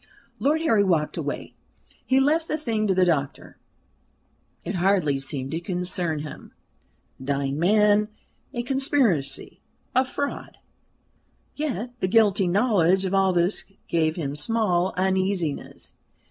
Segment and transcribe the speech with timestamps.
[0.39, 1.53] Lord Harry walked away.
[2.03, 3.59] He left the thing to the doctor.
[4.65, 6.53] It hardly seemed to concern him.
[7.19, 8.07] A dying man;
[8.51, 9.61] a conspiracy;
[9.93, 10.57] a fraud:
[11.55, 15.93] yet the guilty knowledge of all this gave him small uneasiness.